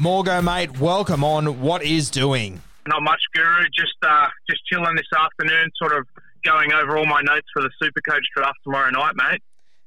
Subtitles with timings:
[0.00, 2.62] Morgo, mate, welcome on What Is Doing.
[2.86, 3.64] Not much, Guru.
[3.64, 6.06] Just uh, just chilling this afternoon, sort of
[6.42, 9.42] going over all my notes for the Supercoach draft tomorrow night, mate.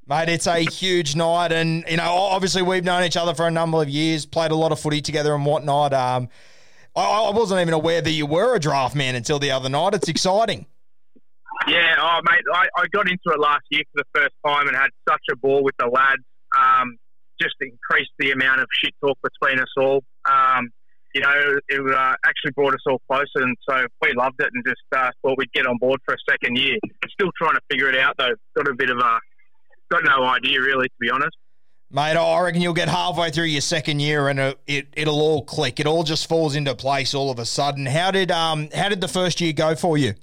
[0.08, 3.52] Mate, it's a huge night, and you know, obviously we've known each other for a
[3.52, 5.96] number of years, played a lot of footy together and whatnot.
[5.96, 6.30] Um,
[6.96, 9.96] I, I wasn't even aware that you were a draft man until the other night.
[9.96, 10.68] It's exciting.
[11.68, 14.78] Yeah, oh mate, I, I got into it last year for the first time and
[14.78, 16.22] had such a ball with the lads.
[16.56, 17.00] Um,
[17.44, 20.04] just increased the amount of shit talk between us all.
[20.26, 20.70] Um,
[21.14, 24.64] you know, it uh, actually brought us all closer, and so we loved it and
[24.66, 26.78] just uh, thought we'd get on board for a second year.
[27.12, 28.34] Still trying to figure it out though.
[28.56, 29.20] Got a bit of a,
[29.92, 31.36] got no idea really, to be honest.
[31.92, 35.44] Mate, I reckon you'll get halfway through your second year and it, it it'll all
[35.44, 35.80] click.
[35.80, 37.86] It all just falls into place all of a sudden.
[37.86, 40.16] How did um how did the first year go for you?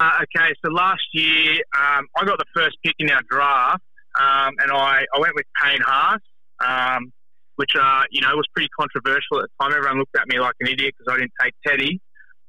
[0.00, 3.84] Uh, okay, so last year um, I got the first pick in our draft,
[4.18, 6.20] um, and I, I went with Payne Haas,
[6.60, 7.12] um,
[7.56, 9.72] which uh, you know was pretty controversial at the time.
[9.76, 12.00] Everyone looked at me like an idiot because I didn't take Teddy.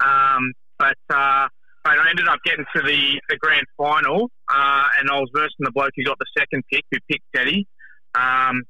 [0.03, 1.47] Um, but uh,
[1.83, 5.59] but I ended up getting to the, the grand final, uh, and I was versing
[5.59, 7.67] the bloke who got the second pick, who picked Teddy.
[8.13, 8.63] Um,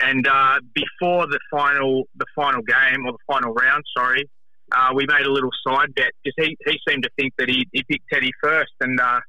[0.00, 4.28] and uh, before the final the final game or the final round, sorry,
[4.72, 7.66] uh, we made a little side bet because he, he seemed to think that he,
[7.72, 9.20] he picked Teddy first, and uh,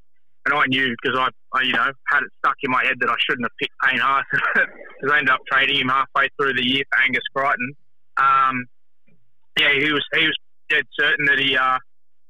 [0.45, 3.09] and I knew because I, I you know had it stuck in my head that
[3.09, 6.65] I shouldn't have picked Payne Haas because I ended up trading him halfway through the
[6.65, 7.73] year for Angus Crichton.
[8.17, 8.65] Um,
[9.59, 10.37] yeah, he was he was
[10.69, 11.79] dead certain that he uh,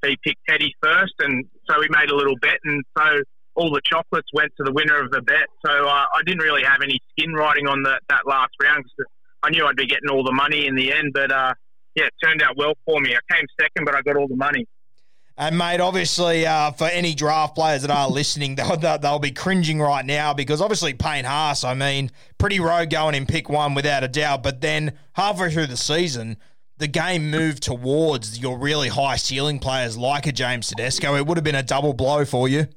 [0.06, 3.22] he picked Teddy first, and so we made a little bet, and so
[3.56, 5.48] all the chocolates went to the winner of the bet.
[5.66, 9.12] So uh, I didn't really have any skin riding on the, that last round because
[9.44, 11.32] I knew I'd be getting all the money in the end, but.
[11.32, 11.54] Uh,
[11.96, 13.16] yeah, it turned out well for me.
[13.16, 14.68] I came second, but I got all the money.
[15.38, 19.82] And mate, obviously, uh, for any draft players that are listening, they'll, they'll, be cringing
[19.82, 24.04] right now because obviously Payne Haas, I mean, pretty rogue going in pick one without
[24.04, 24.44] a doubt.
[24.44, 26.38] But then halfway through the season,
[26.78, 31.16] the game moved towards your really high ceiling players like a James Tedesco.
[31.16, 32.68] It would have been a double blow for you.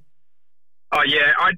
[0.93, 1.51] Oh yeah, I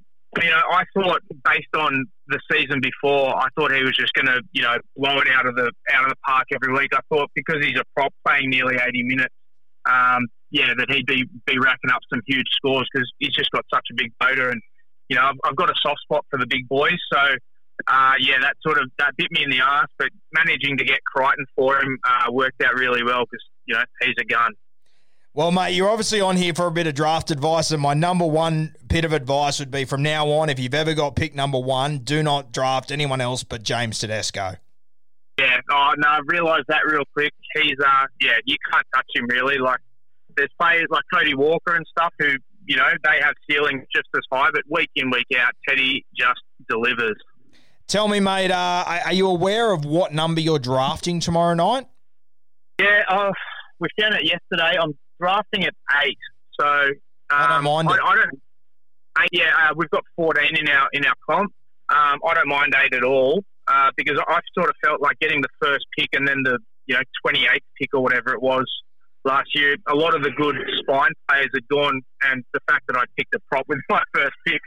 [0.42, 4.26] you know I thought based on the season before, I thought he was just going
[4.26, 6.90] to you know blow it out of the out of the park every week.
[6.94, 9.34] I thought because he's a prop playing nearly eighty minutes,
[9.88, 13.64] um, yeah, that he'd be be racking up some huge scores because he's just got
[13.72, 14.60] such a big motor and
[15.08, 17.20] you know I've, I've got a soft spot for the big boys, so.
[17.88, 21.02] Uh, yeah, that sort of that bit me in the ass, but managing to get
[21.02, 24.52] Crichton for him uh, worked out really well because you know he's a gun.
[25.32, 28.26] Well, mate, you're obviously on here for a bit of draft advice, and my number
[28.26, 31.58] one bit of advice would be from now on, if you've ever got pick number
[31.58, 34.56] one, do not draft anyone else but James Tedesco.
[35.38, 37.32] Yeah, oh, no, I've realised that real quick.
[37.54, 39.58] He's, uh, yeah, you can't touch him really.
[39.58, 39.78] Like,
[40.40, 42.28] there's players like Cody Walker and stuff who,
[42.66, 46.40] you know, they have ceilings just as high, but week in, week out, Teddy just
[46.68, 47.16] delivers.
[47.86, 51.86] Tell me, mate, uh, are you aware of what number you're drafting tomorrow night?
[52.78, 53.32] Yeah, uh,
[53.80, 54.78] we found it yesterday.
[54.80, 55.74] I'm drafting at
[56.04, 56.18] eight,
[56.58, 56.94] so um,
[57.30, 58.00] I don't mind I, it.
[58.03, 58.41] I don't.
[59.22, 61.53] Eight, yeah, uh, we've got 14 in our in our comp.
[61.91, 65.41] Um, I don't mind eight at all uh, because I sort of felt like getting
[65.42, 68.65] the first pick and then the you know 28th pick or whatever it was
[69.24, 69.76] last year.
[69.88, 73.34] A lot of the good spine players had gone, and the fact that I picked
[73.34, 74.60] a prop with my first pick,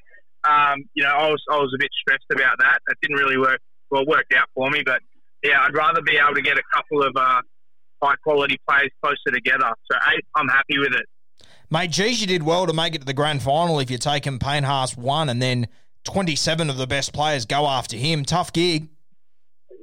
[0.44, 2.80] um, you know, I was I was a bit stressed about that.
[2.88, 3.60] It didn't really work.
[3.92, 5.02] Well, worked out for me, but
[5.44, 7.42] yeah, I'd rather be able to get a couple of uh,
[8.02, 9.72] high quality players closer together.
[9.92, 11.06] So eight, I'm happy with it.
[11.70, 14.40] Mate, geez, you did well to make it to the grand final if you're taking
[14.40, 15.68] Payne Haas one and then
[16.04, 18.26] 27 of the best players go after him.
[18.26, 18.90] Tough gig.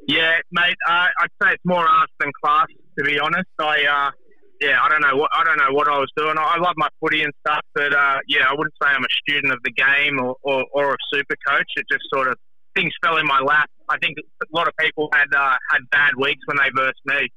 [0.07, 0.77] Yeah, mate.
[0.89, 2.67] Uh, I'd say it's more art than class,
[2.99, 3.49] to be honest.
[3.59, 4.11] I, uh,
[4.61, 6.37] yeah, I don't know what I don't know what I was doing.
[6.39, 9.53] I, love my footy and stuff, but uh, yeah, I wouldn't say I'm a student
[9.53, 11.67] of the game or, or, or a super coach.
[11.77, 12.37] It just sort of
[12.77, 13.71] things fell in my lap.
[13.89, 17.29] I think a lot of people had uh, had bad weeks when they versed me.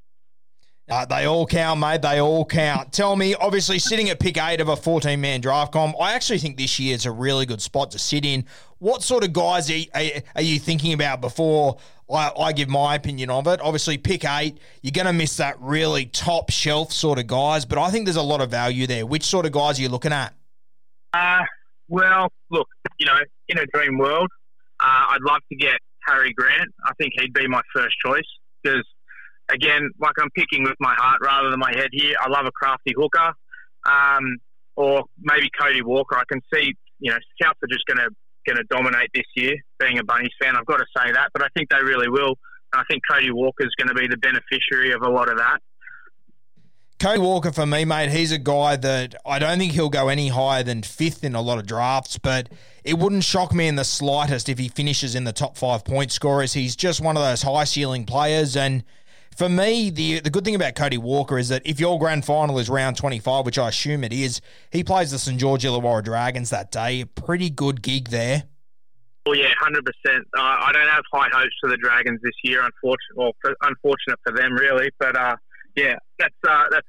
[0.90, 2.02] Uh, they all count, mate.
[2.02, 2.92] They all count.
[2.92, 6.40] Tell me, obviously, sitting at pick eight of a 14 man draft com, I actually
[6.40, 8.46] think this year is a really good spot to sit in.
[8.80, 10.02] What sort of guys are,
[10.36, 11.78] are you thinking about before
[12.12, 13.62] I, I, give my opinion of it?
[13.62, 17.78] Obviously, pick eight, you're going to miss that really top shelf sort of guys, but
[17.78, 19.06] I think there's a lot of value there.
[19.06, 20.34] Which sort of guys are you looking at?
[21.14, 21.44] Uh,
[21.88, 22.68] well, look,
[22.98, 23.18] you know,
[23.48, 24.30] in a dream world,
[24.80, 26.70] uh, I'd love to get Harry Grant.
[26.86, 28.22] I think he'd be my first choice
[28.62, 28.84] because
[29.50, 32.16] again, like I'm picking with my heart rather than my head here.
[32.20, 33.34] I love a crafty hooker,
[33.86, 34.38] um,
[34.76, 36.18] or maybe Cody Walker.
[36.18, 38.10] I can see, you know, scouts are just going to
[38.46, 39.56] going to dominate this year.
[39.80, 42.36] Being a Bunnies fan, I've got to say that, but I think they really will.
[42.74, 45.38] And I think Cody Walker is going to be the beneficiary of a lot of
[45.38, 45.60] that.
[47.00, 50.30] Cody Walker for me, mate, he's a guy that I don't think he'll go any
[50.30, 52.48] higher than fifth in a lot of drafts, but
[52.86, 56.14] it wouldn't shock me in the slightest if he finishes in the top five point
[56.14, 56.54] scorers.
[56.54, 58.86] He's just one of those high ceiling players and
[59.36, 62.60] for me, the the good thing about Cody Walker is that if your grand final
[62.60, 64.42] is round 25, which I assume it is,
[64.72, 67.06] he plays the St George Illawarra Dragons that day.
[67.06, 68.44] Pretty good gig there.
[69.26, 70.28] Well, yeah, hundred percent.
[70.38, 72.64] Uh, I don't have high hopes for the Dragons this year.
[72.64, 74.90] Unfortunate, well, for, unfortunate for them, really.
[75.00, 75.36] But uh,
[75.76, 76.88] yeah, that's uh, that's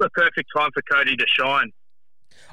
[0.00, 1.72] the perfect time for Cody to shine.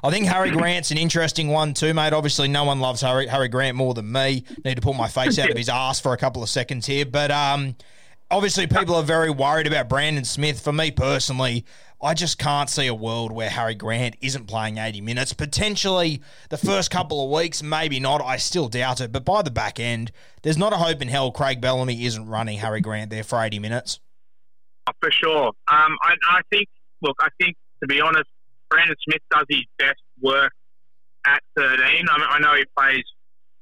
[0.02, 2.12] I think Harry Grant's an interesting one too, mate.
[2.12, 4.44] Obviously, no one loves Harry, Harry Grant more than me.
[4.64, 7.06] Need to pull my face out of his ass for a couple of seconds here,
[7.06, 7.74] but um,
[8.30, 10.60] obviously people are very worried about Brandon Smith.
[10.60, 11.64] For me personally,
[12.02, 15.32] I just can't see a world where Harry Grant isn't playing 80 minutes.
[15.32, 18.20] Potentially the first couple of weeks, maybe not.
[18.20, 19.12] I still doubt it.
[19.12, 20.12] But by the back end,
[20.42, 23.58] there's not a hope in hell Craig Bellamy isn't running Harry Grant there for 80
[23.58, 24.00] minutes.
[25.00, 25.46] For sure.
[25.46, 26.68] Um, I, I think,
[27.00, 28.28] look, I think, to be honest,
[28.68, 30.52] Brandon Smith does his best work
[31.26, 31.78] at 13.
[31.80, 33.04] I, mean, I know he plays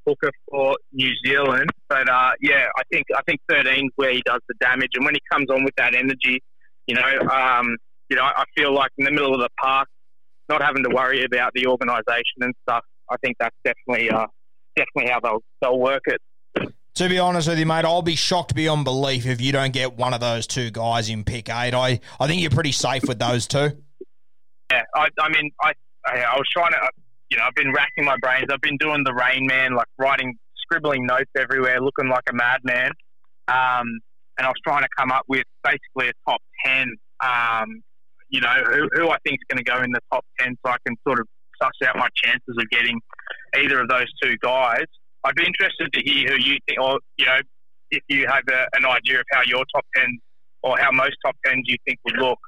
[0.07, 1.71] hooker for New Zealand.
[1.89, 5.05] But uh, yeah, I think I think 13 is where he does the damage, and
[5.05, 6.43] when he comes on with that energy,
[6.87, 7.77] you know, um,
[8.09, 9.89] you know, I feel like in the middle of the park,
[10.49, 12.85] not having to worry about the organisation and stuff.
[13.11, 14.27] I think that's definitely uh,
[14.77, 16.21] definitely how they'll they'll work it.
[16.97, 19.97] To be honest with you, mate, I'll be shocked beyond belief if you don't get
[19.97, 21.73] one of those two guys in pick eight.
[21.73, 23.71] I, I think you're pretty safe with those two.
[24.71, 25.73] Yeah, I, I mean, I,
[26.07, 26.91] I was trying to
[27.33, 28.49] you know, I've been racking my brains.
[28.53, 32.91] I've been doing the Rain Man, like writing, scribbling notes everywhere, looking like a madman.
[33.49, 34.01] Um,
[34.37, 36.95] and I was trying to come up with basically a top 10,
[37.25, 37.83] um,
[38.29, 40.73] you know, who, who I think is going to go in the top 10 so
[40.73, 41.27] I can sort of
[41.61, 43.01] suss out my chances of getting
[43.57, 44.85] either of those two guys.
[45.25, 47.39] I'd be interested to hear who you think, or, you know,
[47.91, 50.19] if you have a, an idea of how your top 10
[50.65, 52.39] or how most top 10s you think would look.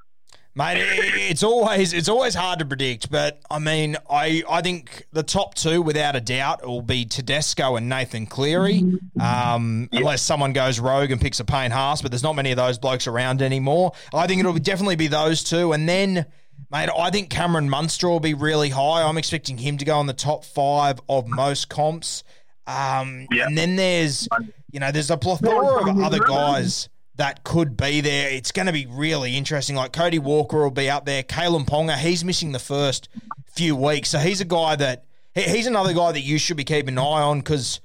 [0.57, 5.25] Mate, it's always it's always hard to predict, but I mean, I I think the
[5.25, 8.85] top two, without a doubt, will be Tedesco and Nathan Cleary,
[9.21, 10.01] um, yep.
[10.01, 12.03] unless someone goes rogue and picks a Payne Haas.
[12.03, 13.95] But there's not many of those blokes around anymore.
[14.13, 16.27] I think it'll definitely be those two, and then.
[16.71, 19.03] Mate, I think Cameron Munster will be really high.
[19.03, 22.23] I'm expecting him to go in the top five of most comps.
[22.67, 23.49] Um, yep.
[23.49, 24.29] And then there's,
[24.71, 28.31] you know, there's a plethora of other guys that could be there.
[28.31, 29.77] It's going to be really interesting.
[29.77, 31.23] Like Cody Walker will be up there.
[31.23, 33.09] Kalyn Ponga, he's missing the first
[33.47, 34.11] few weeks.
[34.11, 37.23] So he's a guy that, he's another guy that you should be keeping an eye
[37.23, 37.81] on because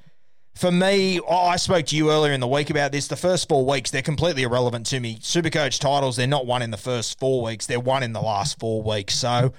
[0.56, 3.08] for me, I spoke to you earlier in the week about this.
[3.08, 5.18] The first four weeks, they're completely irrelevant to me.
[5.20, 8.60] Supercoach titles, they're not won in the first four weeks, they're won in the last
[8.60, 9.16] four weeks.
[9.16, 9.54] So,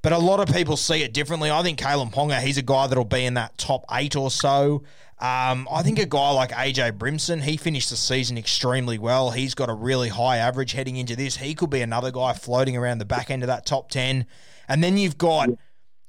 [0.00, 1.50] but a lot of people see it differently.
[1.50, 4.82] I think Kalyn Ponga, he's a guy that'll be in that top eight or so.
[5.18, 9.30] Um, I think a guy like AJ Brimson, he finished the season extremely well.
[9.30, 11.36] He's got a really high average heading into this.
[11.36, 14.26] He could be another guy floating around the back end of that top 10.
[14.68, 15.48] And then you've got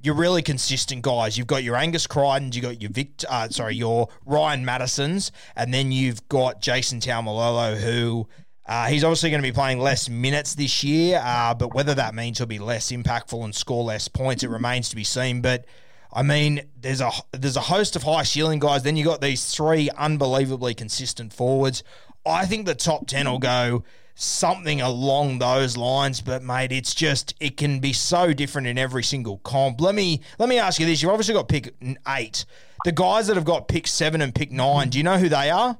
[0.01, 1.37] your really consistent guys.
[1.37, 5.73] You've got your Angus Crichton, you've got your Victor, uh, sorry, your Ryan Mattersons, and
[5.73, 8.27] then you've got Jason Taumalolo, who
[8.65, 12.13] uh, he's obviously going to be playing less minutes this year, uh, but whether that
[12.13, 15.41] means he'll be less impactful and score less points, it remains to be seen.
[15.41, 15.65] But
[16.11, 18.83] I mean, there's a there's a host of high ceiling guys.
[18.83, 21.83] Then you got these three unbelievably consistent forwards.
[22.25, 23.83] I think the top ten will go
[24.15, 26.21] something along those lines.
[26.21, 29.79] But mate, it's just it can be so different in every single comp.
[29.81, 31.73] Let me let me ask you this: You've obviously got pick
[32.07, 32.45] eight.
[32.85, 35.49] The guys that have got pick seven and pick nine, do you know who they
[35.49, 35.77] are?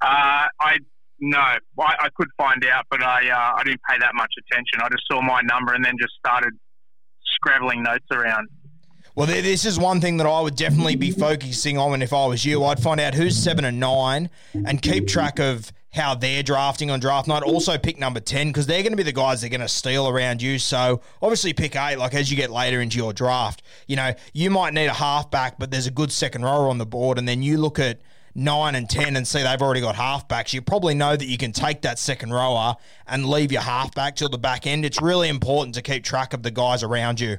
[0.00, 0.78] Uh, I
[1.20, 4.80] no, I, I, could find out, but I uh, I didn't pay that much attention.
[4.82, 6.54] I just saw my number and then just started
[7.34, 8.48] scrabbling notes around.
[9.14, 11.94] Well, this is one thing that I would definitely be focusing on.
[11.94, 15.40] And if I was you, I'd find out who's seven and nine and keep track
[15.40, 17.42] of how they're drafting on draft night.
[17.42, 19.68] Also, pick number 10 because they're going to be the guys that are going to
[19.68, 20.58] steal around you.
[20.58, 24.50] So, obviously, pick eight, like as you get later into your draft, you know, you
[24.50, 27.18] might need a halfback, but there's a good second rower on the board.
[27.18, 28.00] And then you look at
[28.36, 30.52] nine and 10 and see they've already got halfbacks.
[30.52, 32.76] You probably know that you can take that second rower
[33.08, 34.84] and leave your halfback till the back end.
[34.84, 37.38] It's really important to keep track of the guys around you.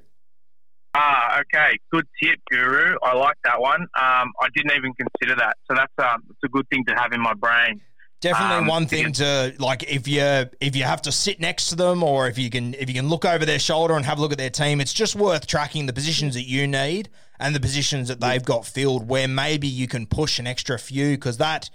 [0.93, 1.77] Ah, okay.
[1.91, 2.95] Good tip, Guru.
[3.01, 3.81] I like that one.
[3.81, 5.57] Um, I didn't even consider that.
[5.69, 7.81] So that's, um, it's a good thing to have in my brain.
[8.19, 10.21] Definitely Um, one thing to like if you
[10.59, 13.09] if you have to sit next to them or if you can if you can
[13.09, 15.87] look over their shoulder and have a look at their team, it's just worth tracking
[15.87, 19.87] the positions that you need and the positions that they've got filled where maybe you
[19.87, 21.71] can push an extra few because that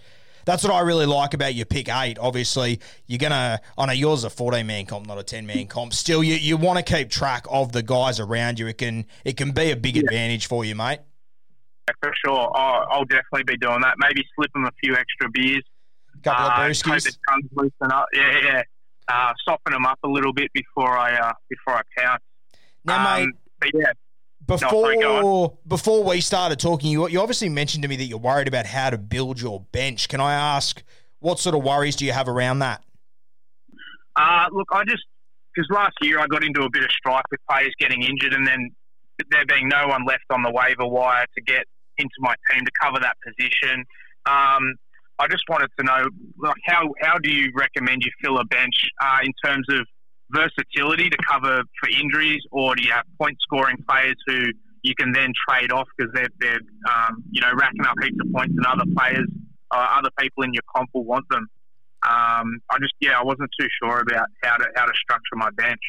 [0.46, 2.18] that's what I really like about your pick eight.
[2.18, 5.66] Obviously, you're gonna I know yours is a 14 man comp, not a 10 man
[5.66, 5.92] comp.
[5.92, 8.66] Still, you you want to keep track of the guys around you.
[8.68, 11.00] It can it can be a big advantage for you, mate.
[11.88, 12.50] Yeah, for sure.
[12.56, 13.96] I'll, I'll definitely be doing that.
[13.98, 15.62] Maybe slip them a few extra beers.
[16.22, 17.18] Couple uh, of brewskis.
[17.52, 18.06] loosen up.
[18.12, 18.62] Yeah, yeah.
[19.08, 22.22] Uh, soften them up a little bit before I uh, before I pounce.
[22.84, 23.92] Now, mate, Um, but yeah,
[24.46, 28.48] Before go before we started talking, you you obviously mentioned to me that you're worried
[28.48, 30.08] about how to build your bench.
[30.08, 30.82] Can I ask
[31.18, 32.84] what sort of worries do you have around that?
[34.14, 35.02] Uh, look, I just
[35.54, 38.46] because last year I got into a bit of strife with players getting injured, and
[38.46, 38.70] then
[39.30, 41.64] there being no one left on the waiver wire to get
[41.98, 43.84] into my team to cover that position.
[44.26, 44.74] Um,
[45.18, 48.74] I just wanted to know, like, how how do you recommend you fill a bench
[49.02, 49.86] uh, in terms of
[50.30, 54.47] versatility to cover for injuries, or do you have point scoring players who
[54.83, 58.33] you can then trade off because they're they're um, you know racking up heaps of
[58.33, 59.28] points, and other players,
[59.71, 61.49] uh, other people in your comp will want them.
[62.02, 65.50] Um, I just yeah, I wasn't too sure about how to how to structure my
[65.50, 65.80] bench.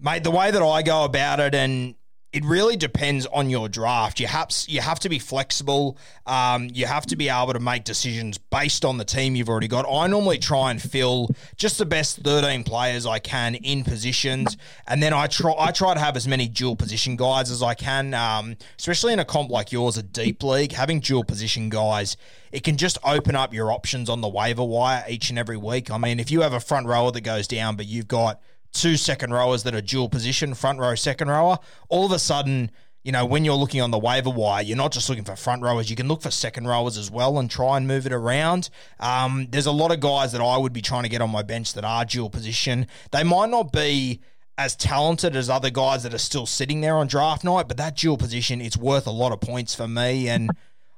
[0.00, 1.94] Mate, the way that I go about it, and
[2.32, 4.20] it really depends on your draft.
[4.20, 5.98] You have you have to be flexible.
[6.26, 9.66] Um, you have to be able to make decisions based on the team you've already
[9.66, 9.84] got.
[9.90, 14.56] I normally try and fill just the best thirteen players I can in positions,
[14.86, 17.74] and then I try I try to have as many dual position guys as I
[17.74, 18.14] can.
[18.14, 22.16] Um, especially in a comp like yours, a deep league, having dual position guys.
[22.52, 25.90] It can just open up your options on the waiver wire each and every week.
[25.90, 28.40] I mean, if you have a front rower that goes down, but you've got
[28.72, 31.58] two second rowers that are dual position, front row, second rower,
[31.88, 32.70] all of a sudden,
[33.02, 35.62] you know, when you're looking on the waiver wire, you're not just looking for front
[35.62, 38.68] rowers, you can look for second rowers as well and try and move it around.
[38.98, 41.42] Um, there's a lot of guys that I would be trying to get on my
[41.42, 42.86] bench that are dual position.
[43.10, 44.20] They might not be
[44.58, 47.96] as talented as other guys that are still sitting there on draft night, but that
[47.96, 50.28] dual position, it's worth a lot of points for me.
[50.28, 50.50] And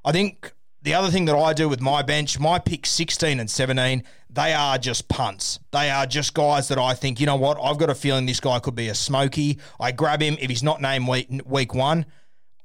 [0.04, 0.52] I think
[0.82, 4.52] the other thing that I do with my bench, my pick 16 and 17, they
[4.52, 5.60] are just punts.
[5.70, 8.40] They are just guys that I think, you know what, I've got a feeling this
[8.40, 9.58] guy could be a smoky.
[9.78, 10.36] I grab him.
[10.40, 12.06] If he's not named week, week one,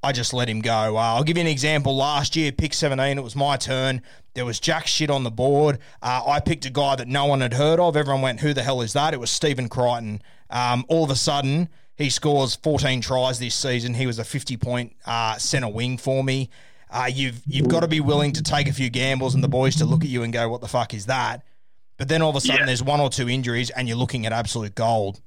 [0.02, 0.96] I just let him go.
[0.96, 1.96] Uh, I'll give you an example.
[1.96, 4.02] Last year, pick 17, it was my turn.
[4.34, 5.78] There was jack shit on the board.
[6.02, 7.96] Uh, I picked a guy that no one had heard of.
[7.96, 9.14] Everyone went, who the hell is that?
[9.14, 10.22] It was Stephen Crichton.
[10.50, 13.94] Um, all of a sudden, he scores 14 tries this season.
[13.94, 16.48] He was a 50 point uh, centre wing for me.
[16.90, 19.76] Uh, you've you've got to be willing to take a few gambles and the boys
[19.76, 21.42] to look at you and go, "What the fuck is that?"
[21.98, 22.66] But then all of a sudden, Yeah.
[22.66, 25.20] there's one or two injuries, and you're looking at absolute gold.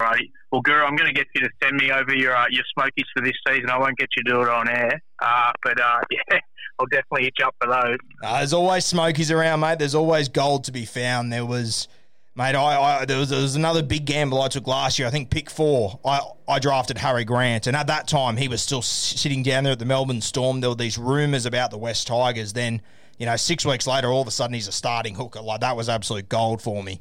[0.00, 0.28] Right.
[0.52, 3.06] Well, Guru, I'm going to get you to send me over your uh, your smokies
[3.16, 3.70] for this season.
[3.70, 6.38] I won't get you to do it on air, uh, but uh, yeah,
[6.78, 7.96] I'll definitely hit you up for those.
[8.22, 9.78] Uh, there's always smokies around, mate.
[9.78, 11.32] There's always gold to be found.
[11.32, 11.88] There was,
[12.36, 15.08] mate, I, I there was there was another big gamble I took last year.
[15.08, 15.98] I think pick four.
[16.04, 19.72] I I drafted Harry Grant, and at that time he was still sitting down there
[19.72, 20.60] at the Melbourne Storm.
[20.60, 22.52] There were these rumours about the West Tigers.
[22.52, 22.82] Then
[23.18, 25.40] you know, six weeks later, all of a sudden he's a starting hooker.
[25.40, 27.00] Like that was absolute gold for me.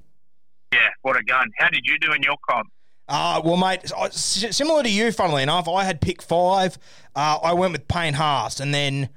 [0.72, 1.50] Yeah, what a gun!
[1.58, 2.68] How did you do in your comp?
[3.08, 6.78] Uh, well, mate, similar to you, funnily enough, I had pick five.
[7.16, 9.10] Uh, I went with Payne Haas, and then,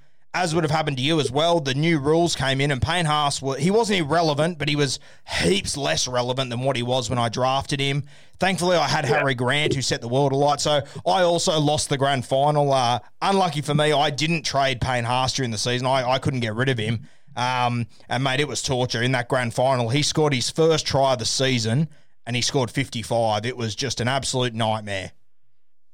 [0.43, 3.07] as would have happened to you as well, the new rules came in, and Payne
[3.07, 4.99] Haas, wa- he wasn't irrelevant, but he was
[5.43, 8.05] heaps less relevant than what he was when I drafted him.
[8.39, 11.97] Thankfully, I had Harry Grant, who set the world alight, so I also lost the
[11.99, 12.73] grand final.
[12.73, 15.87] Uh, unlucky for me, I didn't trade Payne Haas during the season.
[15.87, 17.09] I, I couldn't get rid of him.
[17.35, 19.89] Um, and, mate, it was torture in that grand final.
[19.91, 21.89] He scored his first try of the season
[22.27, 23.45] and he scored 55.
[23.47, 25.13] It was just an absolute nightmare.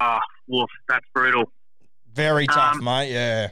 [0.00, 1.44] Ah, woof, that's brutal.
[2.12, 3.11] Very tough, Um, mate.
[3.11, 3.49] Yeah.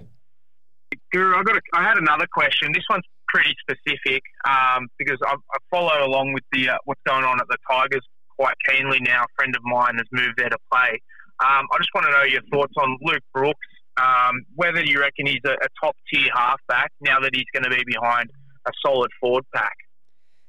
[1.13, 1.57] Guru, I got.
[1.57, 2.73] A, I had another question.
[2.73, 7.25] This one's pretty specific um, because I, I follow along with the uh, what's going
[7.25, 8.03] on at the Tigers
[8.39, 9.25] quite keenly now.
[9.25, 11.01] A friend of mine has moved there to play.
[11.41, 13.59] Um, I just want to know your thoughts on Luke Brooks.
[13.97, 17.71] Um, whether you reckon he's a, a top tier halfback now that he's going to
[17.71, 18.31] be behind
[18.67, 19.75] a solid forward pack.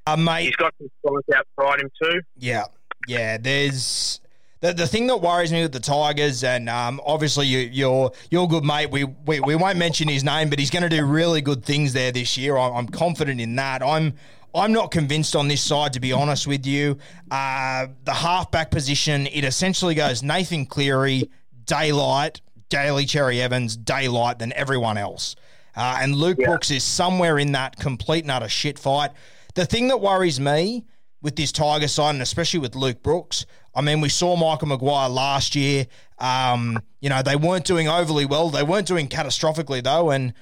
[0.06, 2.20] Uh, mate, He's got some guys outside him too.
[2.36, 2.64] Yeah,
[3.06, 3.36] yeah.
[3.36, 4.20] There's
[4.62, 8.48] the the thing that worries me with the Tigers, and um, obviously you, you're you're
[8.48, 8.90] good, mate.
[8.90, 11.92] We, we we won't mention his name, but he's going to do really good things
[11.92, 12.56] there this year.
[12.56, 13.82] I'm, I'm confident in that.
[13.82, 14.14] I'm
[14.54, 16.96] I'm not convinced on this side, to be honest with you.
[17.30, 21.28] Uh, the halfback position, it essentially goes Nathan Cleary,
[21.64, 25.34] Daylight, Daly Cherry Evans, Daylight, than everyone else.
[25.74, 26.48] Uh, and Luke yeah.
[26.48, 29.10] Brooks is somewhere in that complete and utter shit fight.
[29.54, 30.84] The thing that worries me
[31.22, 35.08] with this Tiger side, and especially with Luke Brooks, I mean, we saw Michael Maguire
[35.08, 35.86] last year.
[36.18, 38.50] Um, you know, they weren't doing overly well.
[38.50, 40.10] They weren't doing catastrophically, though.
[40.10, 40.34] And,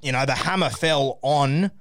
[0.00, 1.72] you know, the hammer fell on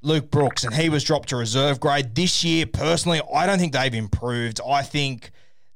[0.00, 2.14] Luke Brooks, and he was dropped to reserve grade.
[2.14, 4.60] This year, personally, I don't think they've improved.
[4.66, 5.30] I think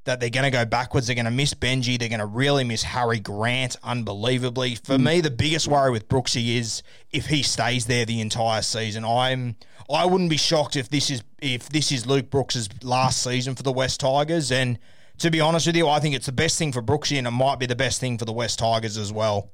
[0.05, 1.07] that they're going to go backwards.
[1.07, 1.99] They're going to miss Benji.
[1.99, 4.77] They're going to really miss Harry Grant unbelievably.
[4.77, 5.05] For mm.
[5.05, 9.05] me, the biggest worry with Brooksy is if he stays there the entire season.
[9.05, 9.57] I'm
[9.91, 13.63] I wouldn't be shocked if this is if this is Luke Brooks's last season for
[13.63, 14.51] the West Tigers.
[14.51, 14.79] And
[15.19, 17.31] to be honest with you, I think it's the best thing for Brooksy, and it
[17.31, 19.51] might be the best thing for the West Tigers as well.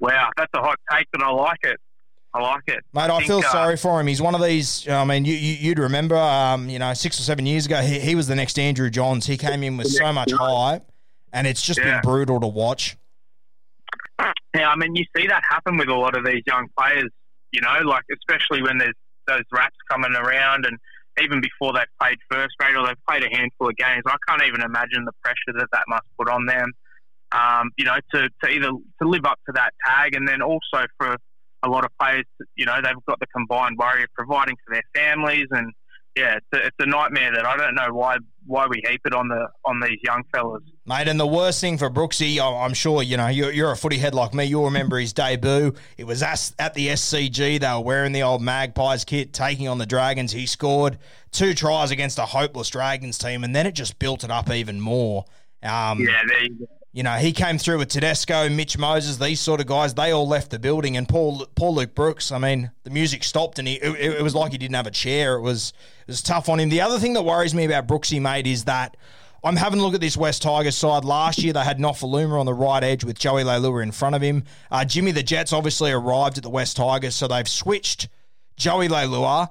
[0.00, 1.78] Wow, that's a hot take, but I like it.
[2.34, 3.10] I like it, mate.
[3.10, 4.06] I, I feel uh, sorry for him.
[4.06, 4.86] He's one of these.
[4.88, 7.98] I mean, you, you would remember, um, you know, six or seven years ago, he,
[7.98, 9.26] he, was the next Andrew Johns.
[9.26, 10.82] He came in with so much hype,
[11.32, 11.94] and it's just yeah.
[11.94, 12.98] been brutal to watch.
[14.54, 17.10] Yeah, I mean, you see that happen with a lot of these young players.
[17.52, 18.94] You know, like especially when there's
[19.28, 20.76] those raps coming around, and
[21.22, 24.42] even before they've played first grade or they've played a handful of games, I can't
[24.42, 26.72] even imagine the pressure that that must put on them.
[27.30, 30.86] Um, you know, to, to either to live up to that tag, and then also
[30.96, 31.16] for
[31.62, 32.24] a lot of players,
[32.56, 35.72] you know, they've got the combined worry of providing for their families, and
[36.16, 38.16] yeah, it's a, it's a nightmare that I don't know why
[38.46, 41.06] why we heap it on the on these young fellas, mate.
[41.06, 44.14] And the worst thing for Brooksy, I'm sure you know you're, you're a footy head
[44.14, 44.44] like me.
[44.44, 45.74] You'll remember his debut.
[45.96, 47.60] It was at the SCG.
[47.60, 50.32] They were wearing the old Magpies kit, taking on the Dragons.
[50.32, 50.98] He scored
[51.30, 54.80] two tries against a hopeless Dragons team, and then it just built it up even
[54.80, 55.24] more.
[55.62, 56.66] Um, yeah, there you go.
[56.90, 59.92] You know, he came through with Tedesco, Mitch Moses, these sort of guys.
[59.92, 62.32] They all left the building, and Paul Paul Luke Brooks.
[62.32, 64.90] I mean, the music stopped, and he it, it was like he didn't have a
[64.90, 65.36] chair.
[65.36, 66.70] It was it was tough on him.
[66.70, 68.96] The other thing that worries me about Brooksy, mate, is that
[69.44, 71.04] I'm having a look at this West Tigers side.
[71.04, 74.22] Last year, they had Nofoaluma on the right edge with Joey Leilua in front of
[74.22, 74.44] him.
[74.70, 78.08] Uh, Jimmy the Jets obviously arrived at the West Tigers, so they've switched
[78.56, 79.48] Joey Leilua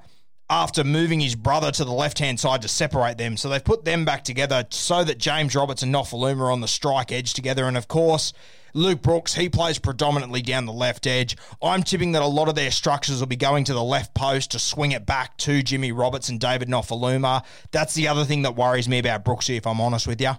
[0.49, 3.37] after moving his brother to the left hand side to separate them.
[3.37, 6.67] So they've put them back together so that James Roberts and Nofoaluma are on the
[6.67, 7.65] strike edge together.
[7.65, 8.33] And of course,
[8.77, 11.35] Luke Brooks, he plays predominantly down the left edge.
[11.61, 14.51] I'm tipping that a lot of their structures will be going to the left post
[14.51, 17.43] to swing it back to Jimmy Roberts and David Nofoaluma.
[17.71, 20.31] That's the other thing that worries me about Brooksy, if I'm honest with you.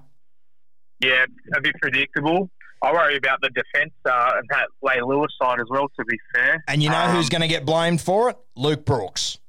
[1.01, 1.25] Yeah,
[1.57, 2.49] a bit predictable.
[2.81, 6.63] I worry about the defence uh, and that Leilua side as well, to be fair.
[6.69, 8.37] And you know um, who's going to get blamed for it?
[8.57, 9.39] Luke Brooks.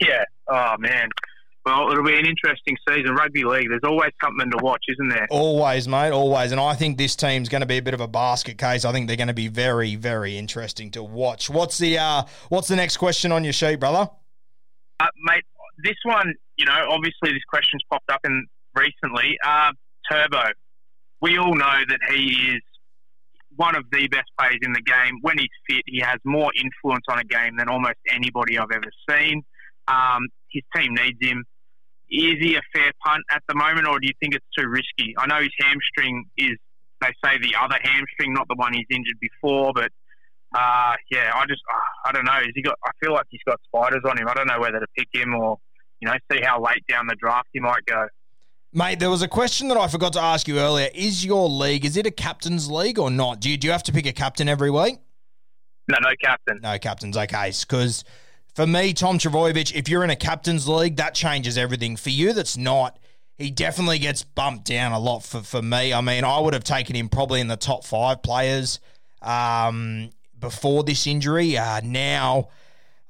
[0.00, 0.24] Yeah.
[0.48, 1.10] Oh man.
[1.64, 3.14] Well, it'll be an interesting season.
[3.14, 3.68] Rugby league.
[3.68, 5.28] There's always something to watch, isn't there?
[5.30, 6.10] Always, mate.
[6.10, 6.50] Always.
[6.50, 8.84] And I think this team's going to be a bit of a basket case.
[8.84, 11.48] I think they're going to be very, very interesting to watch.
[11.48, 14.10] What's the uh, What's the next question on your sheet, brother?
[14.98, 15.44] Uh, mate,
[15.84, 16.34] this one.
[16.56, 19.36] You know, obviously this question's popped up in recently.
[19.44, 19.70] Uh,
[20.10, 20.50] Turbo.
[21.20, 22.62] We all know that he is
[23.56, 25.18] one of the best players in the game.
[25.22, 28.90] When he's fit, he has more influence on a game than almost anybody I've ever
[29.08, 29.42] seen.
[29.86, 31.44] Um, his team needs him.
[32.12, 35.14] Is he a fair punt at the moment, or do you think it's too risky?
[35.16, 36.58] I know his hamstring is,
[37.00, 39.90] they say, the other hamstring, not the one he's injured before, but
[40.54, 41.62] uh, yeah, I just,
[42.04, 42.38] I don't know.
[42.40, 42.76] Is he got?
[42.84, 44.28] I feel like he's got spiders on him.
[44.28, 45.56] I don't know whether to pick him or,
[46.00, 48.06] you know, see how late down the draft he might go.
[48.74, 50.88] Mate, there was a question that I forgot to ask you earlier.
[50.94, 53.40] Is your league, is it a captain's league or not?
[53.40, 54.98] Do you, do you have to pick a captain every week?
[55.88, 56.60] No, no captain.
[56.62, 57.52] No captains, okay.
[57.60, 58.04] Because
[58.54, 61.96] for me, Tom Trbojevic, if you're in a captain's league, that changes everything.
[61.96, 62.98] For you, that's not.
[63.38, 65.92] He definitely gets bumped down a lot for, for me.
[65.92, 68.78] I mean, I would have taken him probably in the top five players
[69.22, 71.56] um, before this injury.
[71.56, 72.50] Uh, now,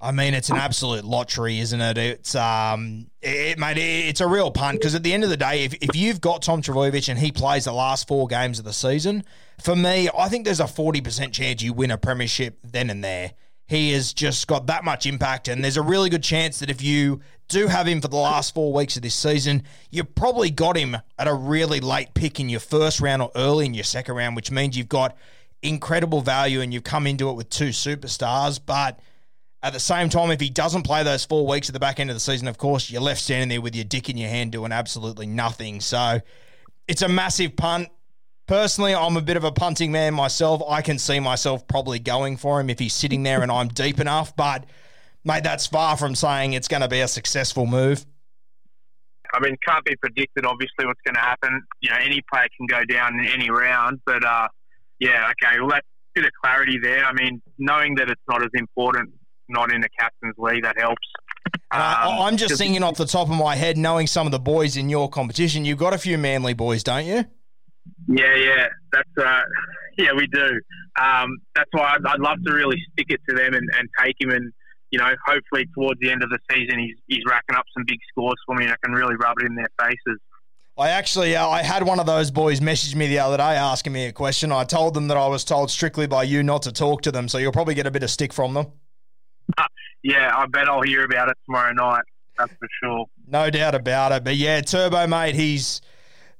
[0.01, 1.99] I mean, it's an absolute lottery, isn't it?
[1.99, 5.65] It's um, it, mate, it's a real punt because at the end of the day,
[5.65, 8.73] if, if you've got Tom Trbojevic and he plays the last four games of the
[8.73, 9.25] season,
[9.61, 13.03] for me, I think there's a forty percent chance you win a premiership then and
[13.03, 13.33] there
[13.73, 15.49] he has just got that much impact.
[15.49, 18.55] And there's a really good chance that if you do have him for the last
[18.55, 22.51] four weeks of this season, you probably got him at a really late pick in
[22.51, 25.17] your first round or early in your second round, which means you've got
[25.63, 28.61] incredible value and you've come into it with two superstars.
[28.65, 29.01] But
[29.63, 32.11] at the same time, if he doesn't play those four weeks at the back end
[32.11, 34.53] of the season, of course, you're left standing there with your dick in your hand
[34.53, 35.81] doing absolutely nothing.
[35.81, 36.21] So
[36.87, 37.89] it's a massive punt.
[38.53, 40.61] Personally, I'm a bit of a punting man myself.
[40.69, 43.99] I can see myself probably going for him if he's sitting there and I'm deep
[43.99, 44.37] enough.
[44.37, 44.67] But,
[45.25, 48.05] mate, that's far from saying it's going to be a successful move.
[49.33, 51.63] I mean, can't be predicted, obviously, what's going to happen.
[51.81, 54.01] You know, any player can go down in any round.
[54.05, 54.49] But, uh,
[54.99, 57.07] yeah, okay, well, that's a bit of clarity there.
[57.07, 59.15] I mean, knowing that it's not as important,
[59.49, 61.09] not in the captain's league, that helps.
[61.71, 64.39] I, Um, I'm just thinking off the top of my head, knowing some of the
[64.39, 67.25] boys in your competition, you've got a few manly boys, don't you?
[68.09, 69.41] Yeah, yeah, that's uh,
[69.99, 70.61] yeah, we do.
[71.01, 74.17] Um, that's why I'd, I'd love to really stick it to them and, and take
[74.21, 74.53] him, and
[74.91, 77.99] you know, hopefully towards the end of the season, he's he's racking up some big
[78.11, 80.21] scores for me, and I can really rub it in their faces.
[80.79, 83.93] I actually, uh, I had one of those boys message me the other day asking
[83.93, 84.51] me a question.
[84.51, 87.29] I told them that I was told strictly by you not to talk to them,
[87.29, 88.67] so you'll probably get a bit of stick from them.
[90.05, 92.03] Yeah, I bet I'll hear about it tomorrow night.
[92.37, 93.07] That's for sure.
[93.29, 94.25] No doubt about it.
[94.25, 95.81] But yeah, Turbo, mate, he's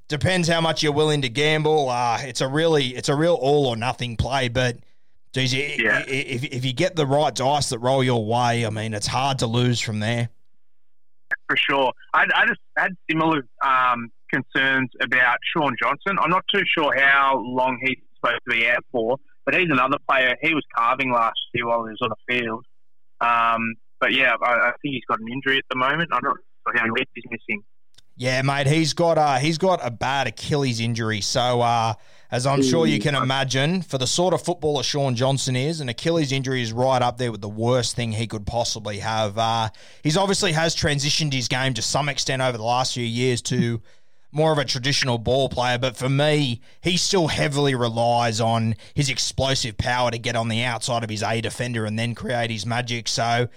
[0.07, 1.89] depends how much you're willing to gamble.
[1.89, 4.47] Uh, it's a really, it's a real all or nothing play.
[4.49, 4.77] But
[5.33, 6.03] geez, Yeah.
[6.07, 9.39] if if you get the right dice that roll your way, I mean, it's hard
[9.39, 10.29] to lose from there.
[11.47, 11.91] for sure.
[12.13, 16.17] I, I just had similar um, concerns about Shaun Johnson.
[16.19, 19.97] I'm not too sure how long he's supposed to be out for, but he's another
[20.07, 20.35] player.
[20.41, 22.65] He was carving last year while he was on the field.
[23.19, 26.09] Um, but yeah, I, I think he's got an injury at the moment.
[26.13, 27.63] I don't know how many weeks he's missing.
[28.15, 31.21] Yeah, mate, he's got uh he's got a bad Achilles injury.
[31.21, 31.93] So uh
[32.31, 35.89] as I'm sure you can imagine, for the sort of footballer Shaun Johnson is, an
[35.89, 39.37] Achilles injury is right up there with the worst thing he could possibly have.
[39.37, 39.69] Uh
[40.03, 43.81] he's obviously has transitioned his game to some extent over the last few years to
[44.31, 49.09] more of a traditional ball player, but for me, he still heavily relies on his
[49.09, 52.65] explosive power to get on the outside of his A defender and then create his
[52.65, 53.07] magic.
[53.07, 53.47] So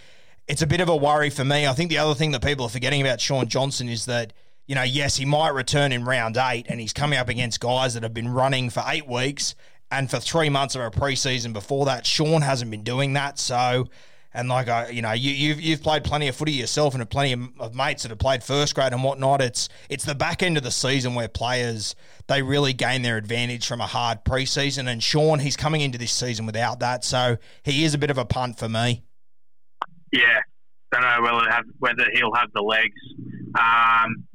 [0.46, 1.66] it's a bit of a worry for me.
[1.66, 4.34] I think the other thing that people are forgetting about Shaun Johnson is that,
[4.66, 7.94] you know, yes, he might return in round eight and he's coming up against guys
[7.94, 9.54] that have been running for eight weeks
[9.90, 12.04] and for three months of a preseason before that.
[12.04, 13.38] Shaun hasn't been doing that.
[13.38, 13.88] So,
[14.34, 17.08] and like I, you know, you, you've you've played plenty of footy yourself and have
[17.08, 19.40] plenty of, of mates that have played first grade and whatnot.
[19.40, 21.94] It's it's the back end of the season where players
[22.26, 24.88] they really gain their advantage from a hard preseason.
[24.88, 28.18] And Shaun, he's coming into this season without that, so he is a bit of
[28.18, 29.04] a punt for me.
[30.12, 30.40] Yeah,
[30.92, 33.00] don't know whether have, whether he'll have the legs.
[33.58, 34.25] Um,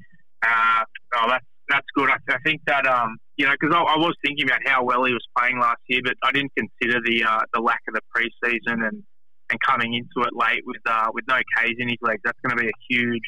[0.43, 0.83] uh,
[1.15, 2.09] oh, that's that's good.
[2.09, 5.03] I, I think that um, you know, because I, I was thinking about how well
[5.05, 8.01] he was playing last year, but I didn't consider the uh, the lack of the
[8.15, 9.03] preseason and,
[9.49, 12.21] and coming into it late with uh, with no K's in his legs.
[12.23, 13.23] That's going to be a huge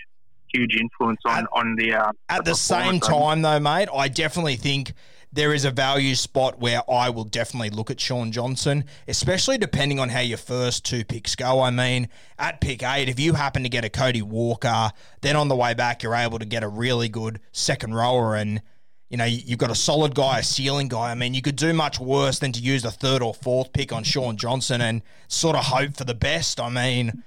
[0.53, 4.55] huge influence on At- on the uh, At the same time, though, mate, I definitely
[4.55, 4.93] think
[5.33, 9.99] there is a value spot where I will definitely look at Shaun Johnson, especially depending
[9.99, 11.59] on how your first two picks go.
[11.59, 14.91] I mean, at pick eight, if you happen to get a Cody Walker,
[15.21, 18.61] then on the way back, you're able to get a really good second rower and.
[19.09, 21.11] You know, you've got a solid guy, a ceiling guy.
[21.11, 23.93] I mean, you could do much worse than to use the third or fourth pick
[23.93, 26.59] on Shaun Johnson and sort of hope for the best.
[26.59, 27.23] I mean,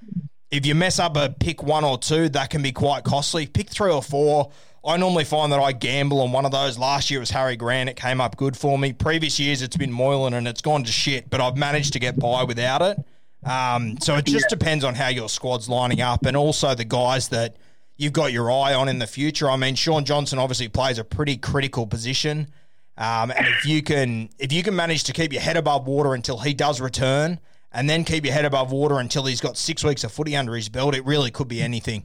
[0.50, 3.46] if you mess up a pick one or two, that can be quite costly.
[3.46, 4.50] Pick three or four,
[4.86, 6.78] I normally find that I gamble on one of those.
[6.78, 7.90] Last year it was Harry Grant.
[7.90, 8.92] It came up good for me.
[8.92, 12.18] Previous years it's been Moylan and it's gone to shit, but I've managed to get
[12.18, 12.98] by without it.
[13.44, 17.28] Um, so it just depends on how your squad's lining up and also the guys
[17.28, 17.56] that
[17.96, 19.50] you've got your eye on in the future.
[19.50, 22.48] I mean, Shaun Johnson obviously plays a pretty critical position.
[22.96, 26.14] Um, and if you can if you can manage to keep your head above water
[26.14, 27.40] until he does return,
[27.72, 30.54] and then keep your head above water until he's got six weeks of footy under
[30.54, 32.04] his belt, it really could be anything.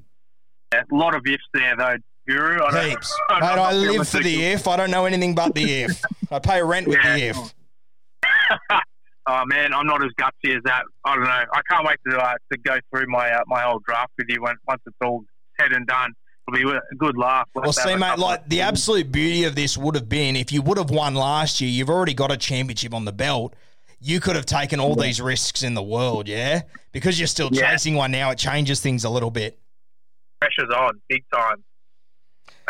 [0.74, 1.96] A lot of ifs there, though,
[2.28, 2.64] Guru.
[2.64, 3.20] I don't- Heaps.
[3.30, 4.68] I'm Mate, I live for the if.
[4.68, 6.02] I don't know anything but the if.
[6.32, 7.16] I pay rent with Yeah.
[7.16, 7.54] the if.
[9.28, 10.82] Oh man, I'm not as gutsy as that.
[11.06, 11.30] I don't know.
[11.30, 14.42] I can't wait to uh, to go through my uh, my whole draft with you
[14.42, 15.24] when, once it's all
[15.60, 16.12] said and done.
[16.48, 17.48] It'll be a good laugh.
[17.54, 20.64] We'll Well, see, mate, like the absolute beauty of this would have been if you
[20.64, 23.56] would have won last year, you've already got a championship on the belt.
[24.00, 26.62] You could have taken all these risks in the world, yeah?
[26.92, 27.70] Because you're still Yeah.
[27.74, 29.60] chasing one now, it changes things a little bit.
[30.42, 31.64] pressure's on, big time.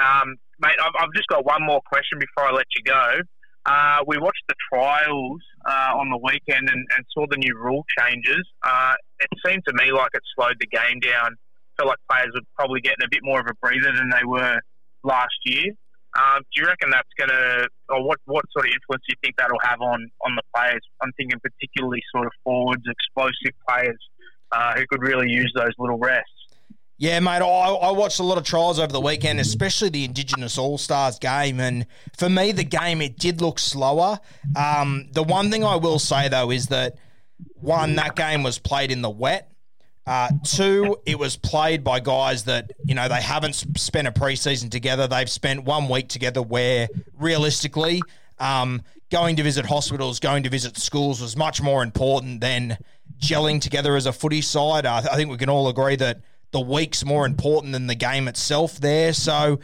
[0.01, 3.21] Um, mate, I've, I've just got one more question before I let you go.
[3.65, 7.85] Uh, we watched the trials uh, on the weekend and, and saw the new rule
[7.97, 8.41] changes.
[8.63, 11.35] Uh, it seemed to me like it slowed the game down.
[11.77, 14.59] Felt like players were probably getting a bit more of a breather than they were
[15.03, 15.69] last year.
[16.17, 19.19] Um, do you reckon that's going to, or what, what sort of influence do you
[19.23, 20.81] think that'll have on, on the players?
[21.01, 24.01] I'm thinking particularly sort of forwards, explosive players
[24.51, 26.40] uh, who could really use those little rests.
[27.01, 30.59] Yeah, mate, I, I watched a lot of trials over the weekend, especially the Indigenous
[30.59, 31.59] All Stars game.
[31.59, 34.19] And for me, the game, it did look slower.
[34.55, 36.99] Um, the one thing I will say, though, is that
[37.55, 39.51] one, that game was played in the wet.
[40.05, 44.69] Uh, two, it was played by guys that, you know, they haven't spent a preseason
[44.69, 45.07] together.
[45.07, 46.87] They've spent one week together where
[47.17, 48.03] realistically,
[48.37, 52.77] um, going to visit hospitals, going to visit schools was much more important than
[53.17, 54.85] gelling together as a footy side.
[54.85, 58.27] Uh, I think we can all agree that the week's more important than the game
[58.27, 59.13] itself there.
[59.13, 59.59] So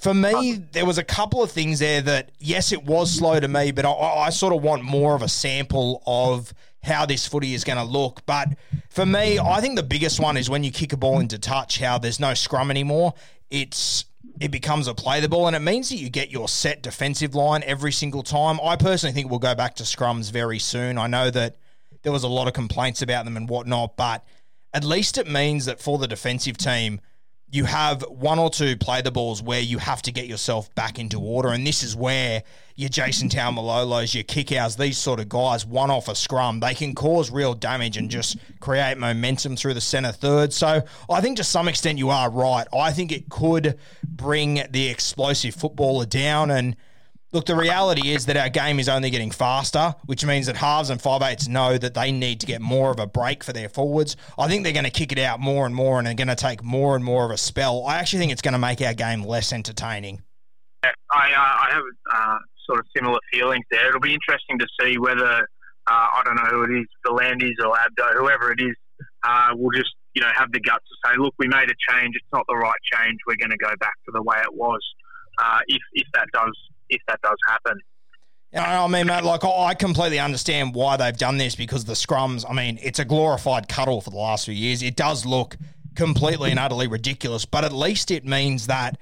[0.00, 3.46] For me, there was a couple of things there that, yes, it was slow to
[3.46, 7.54] me, but I, I sort of want more of a sample of how this footy
[7.54, 8.26] is going to look.
[8.26, 8.48] But
[8.88, 11.78] for me, I think the biggest one is when you kick a ball into touch,
[11.78, 13.14] how there's no scrum anymore.
[13.50, 14.06] It's
[14.40, 17.34] it becomes a play the ball, and it means that you get your set defensive
[17.34, 18.58] line every single time.
[18.60, 20.98] I personally think we'll go back to scrums very soon.
[20.98, 21.56] I know that
[22.02, 24.24] there was a lot of complaints about them and whatnot, but
[24.74, 27.00] at least it means that for the defensive team,
[27.50, 30.98] you have one or two play the balls where you have to get yourself back
[30.98, 31.50] into order.
[31.50, 32.42] And this is where
[32.76, 36.94] your Jason Taumalolos, your Kikaus, these sort of guys, one off a scrum, they can
[36.94, 40.54] cause real damage and just create momentum through the centre third.
[40.54, 42.66] So I think to some extent you are right.
[42.72, 46.76] I think it could bring the explosive footballer down and–
[47.34, 50.90] Look, the reality is that our game is only getting faster, which means that halves
[50.90, 53.70] and five eights know that they need to get more of a break for their
[53.70, 54.16] forwards.
[54.38, 56.36] I think they're going to kick it out more and more and are going to
[56.36, 57.86] take more and more of a spell.
[57.86, 60.20] I actually think it's going to make our game less entertaining.
[60.84, 63.88] I, uh, I have uh, sort of similar feelings there.
[63.88, 65.48] It'll be interesting to see whether,
[65.86, 68.76] uh, I don't know who it is, V'landys or Abdo, whoever it is,
[69.22, 72.14] uh, will just you know have the guts to say, look, we made a change.
[72.14, 73.16] It's not the right change.
[73.26, 74.80] We're going to go back to the way it was.
[75.38, 76.52] Uh, if if that does
[76.92, 77.80] if that does happen.
[78.52, 82.44] Yeah, I mean, mate, like I completely understand why they've done this because the scrums.
[82.48, 84.82] I mean, it's a glorified cuddle for the last few years.
[84.82, 85.56] It does look
[85.96, 88.98] completely and utterly ridiculous, but at least it means that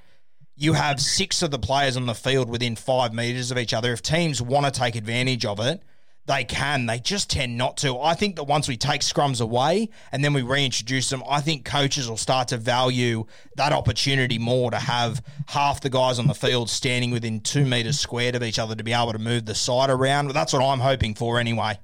[0.56, 3.92] you have six of the players on the field within five meters of each other.
[3.92, 5.82] If teams want to take advantage of it,
[6.30, 6.86] they can.
[6.86, 7.98] They just tend not to.
[7.98, 11.64] I think that once we take scrums away and then we reintroduce them, I think
[11.64, 13.24] coaches will start to value
[13.56, 17.98] that opportunity more to have half the guys on the field standing within two metres
[17.98, 20.28] squared of each other to be able to move the side around.
[20.28, 21.80] That's what I'm hoping for anyway.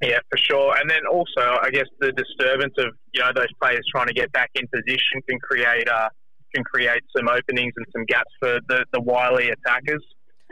[0.00, 0.76] Yeah, for sure.
[0.76, 4.30] And then also, I guess the disturbance of you know those players trying to get
[4.30, 6.08] back in position can create uh,
[6.54, 10.04] can create some openings and some gaps for the, the wily attackers.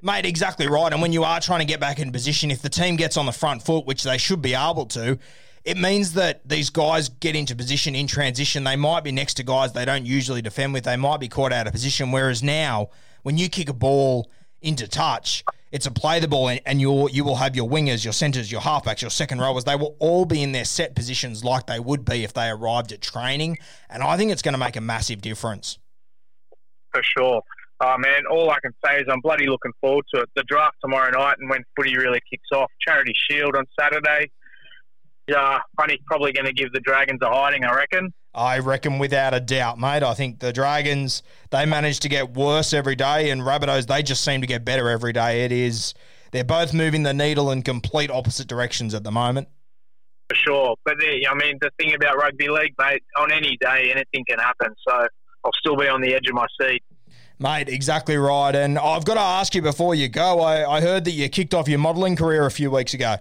[0.03, 0.93] Mate, exactly right.
[0.93, 3.27] And when you are trying to get back in position, if the team gets on
[3.27, 5.19] the front foot, which they should be able to,
[5.65, 8.63] it means that these guys get into position in transition.
[8.63, 10.85] They might be next to guys they don't usually defend with.
[10.85, 12.13] They might be caught out of position.
[12.13, 12.91] Whereas now,
[13.23, 14.31] when you kick a ball
[14.61, 18.13] into touch, it's a play the ball, and you you will have your wingers, your
[18.13, 19.65] centers, your halfbacks, your second rowers.
[19.65, 22.93] They will all be in their set positions like they would be if they arrived
[22.93, 23.59] at training.
[23.91, 25.79] And I think it's going to make a massive difference.
[26.93, 27.43] For sure.
[27.81, 30.31] Oh man, all I can say is I'm bloody looking forward to it.
[30.35, 32.71] The draft tomorrow night and when footy really kicks off.
[32.81, 34.31] Charity Shield on Saturday.
[35.29, 38.15] Yeah, Bunnies probably going to give the Dragons a hiding, I reckon.
[38.33, 40.03] I reckon without a doubt, mate.
[40.03, 44.23] I think the Dragons, they manage to get worse every day, and Rabbitohs, they just
[44.23, 45.45] seem to get better every day.
[45.45, 45.95] It is,
[46.31, 49.49] they're both moving the needle in complete opposite directions at the moment.
[50.29, 50.77] For sure.
[50.85, 54.75] But, I mean, the thing about rugby league, mate, on any day, anything can happen.
[54.87, 55.09] So
[55.45, 56.85] I'll still be on the edge of my seat.
[57.39, 58.55] Mate, exactly right.
[58.55, 61.53] And I've got to ask you before you go, I, I heard that you kicked
[61.53, 63.17] off your modelling career a few weeks ago.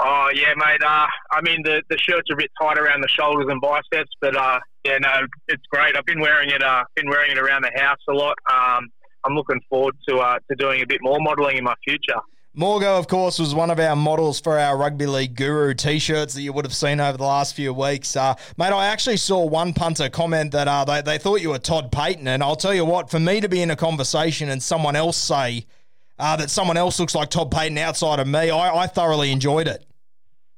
[0.00, 0.80] Oh, yeah, mate.
[0.84, 4.36] Uh, I mean, the, the shirt's a bit tight around the shoulders and biceps, but
[4.36, 5.96] uh, yeah, no, it's great.
[5.96, 8.36] I've been wearing it, uh, been wearing it around the house a lot.
[8.52, 8.88] Um,
[9.24, 12.20] I'm looking forward to, uh, to doing a bit more modelling in my future.
[12.58, 16.34] Morgo, of course, was one of our models for our Rugby League Guru t shirts
[16.34, 18.16] that you would have seen over the last few weeks.
[18.16, 21.60] Uh, mate, I actually saw one punter comment that uh, they, they thought you were
[21.60, 22.26] Todd Payten.
[22.26, 25.16] And I'll tell you what, for me to be in a conversation and someone else
[25.16, 25.66] say
[26.18, 29.68] uh, that someone else looks like Todd Payten outside of me, I, I thoroughly enjoyed
[29.68, 29.86] it.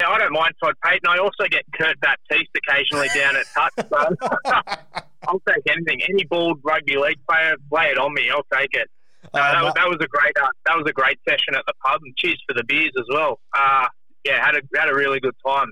[0.01, 1.07] Yeah, I don't mind Todd Payten.
[1.07, 3.73] I also get Kurt Baptiste occasionally down at touch.
[3.91, 6.01] So I'll take anything.
[6.09, 8.31] Any bald rugby league player, lay it on me.
[8.31, 8.89] I'll take it.
[9.23, 11.75] Uh, that, was, that, was, a great uh, that was a great session at the
[11.85, 13.39] pub, and cheers for the beers as well.
[13.55, 13.87] Uh,
[14.25, 15.69] yeah, had a had a really good time.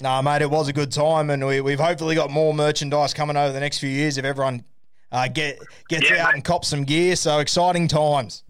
[0.00, 3.14] No, nah, mate, it was a good time, and we, we've hopefully got more merchandise
[3.14, 4.64] coming over the next few years if everyone
[5.12, 5.58] uh, get
[5.88, 6.34] gets yeah, out mate.
[6.36, 7.14] and cops some gear.
[7.14, 8.42] So exciting times.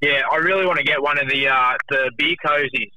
[0.00, 2.90] Yeah, I really want to get one of the uh, the beer cozies.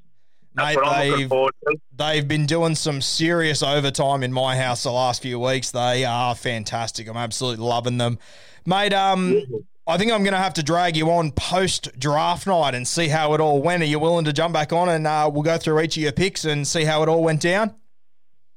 [0.56, 5.40] That's Mate, they've, they've been doing some serious overtime in my house the last few
[5.40, 5.72] weeks.
[5.72, 7.08] They are fantastic.
[7.08, 8.20] I'm absolutely loving them.
[8.66, 9.42] Mate, um.
[9.86, 13.10] I think I'm going to have to drag you on post draft night and see
[13.10, 13.84] how it all went.
[13.84, 16.14] Are you willing to jump back on and uh, we'll go through each of your
[16.14, 17.76] picks and see how it all went down?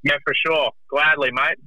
[0.04, 0.70] Yeah, for sure.
[0.88, 1.58] Gladly, mate.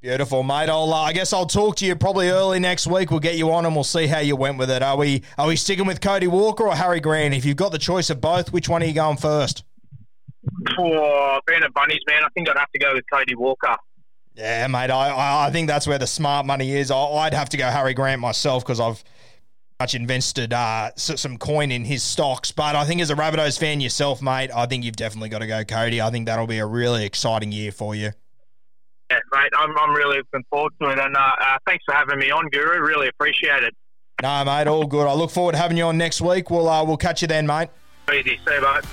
[0.00, 0.70] Beautiful, mate.
[0.70, 3.10] I'll, uh, I guess I'll talk to you probably early next week.
[3.10, 4.82] We'll get you on and we'll see how you went with it.
[4.82, 7.34] Are we are we sticking with Cody Walker or Harry Grant?
[7.34, 9.64] If you've got the choice of both, which one are you going first?
[10.76, 13.76] For being a bunnies man, I think I'd have to go with Cody Walker.
[14.34, 14.90] Yeah, mate.
[14.90, 16.90] I I think that's where the smart money is.
[16.90, 19.04] I'd have to go Harry Grant myself because I've
[19.80, 22.52] much invested uh, some coin in his stocks.
[22.52, 25.46] But I think as a Rabbitohs fan yourself, mate, I think you've definitely got to
[25.46, 26.00] go Cody.
[26.00, 28.10] I think that'll be a really exciting year for you.
[29.10, 30.98] Yeah, mate, I'm, I'm really looking forward to it.
[30.98, 32.80] And uh, uh, thanks for having me on, Guru.
[32.80, 33.74] Really appreciate it.
[34.22, 35.06] No, mate, all good.
[35.06, 36.50] I look forward to having you on next week.
[36.50, 37.68] We'll uh, we'll catch you then, mate.
[38.12, 38.40] Easy.
[38.46, 38.84] See you, mate.